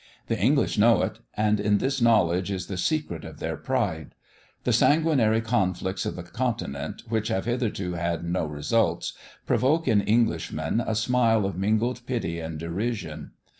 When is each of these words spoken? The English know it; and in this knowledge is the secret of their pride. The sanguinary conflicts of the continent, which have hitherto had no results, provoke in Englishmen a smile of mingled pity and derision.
The 0.29 0.39
English 0.39 0.79
know 0.79 1.03
it; 1.03 1.19
and 1.35 1.59
in 1.59 1.77
this 1.77 2.01
knowledge 2.01 2.49
is 2.49 2.65
the 2.65 2.75
secret 2.75 3.23
of 3.23 3.37
their 3.37 3.55
pride. 3.55 4.15
The 4.63 4.73
sanguinary 4.73 5.41
conflicts 5.41 6.07
of 6.07 6.15
the 6.15 6.23
continent, 6.23 7.03
which 7.09 7.27
have 7.27 7.45
hitherto 7.45 7.93
had 7.93 8.25
no 8.25 8.47
results, 8.47 9.13
provoke 9.45 9.87
in 9.87 10.01
Englishmen 10.01 10.81
a 10.83 10.95
smile 10.95 11.45
of 11.45 11.55
mingled 11.55 12.03
pity 12.07 12.39
and 12.39 12.57
derision. 12.57 13.33